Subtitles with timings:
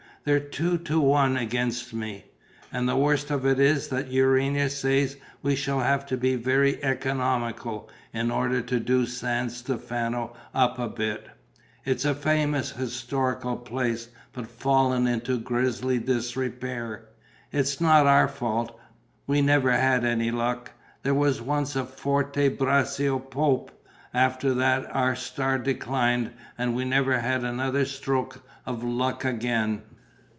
[0.23, 2.25] They're two to one against me.
[2.71, 6.75] And the worst of it is that Urania says we shall have to be very
[6.83, 11.27] economical, in order to do San Stefano up a bit.
[11.85, 17.05] It's a famous historical place, but fallen into grisly disrepair.
[17.51, 18.79] It's not our fault:
[19.25, 20.69] we never had any luck.
[21.01, 23.71] There was once a Forte Braccio pope;
[24.13, 26.29] after that our star declined
[26.59, 29.81] and we never had another stroke of luck again.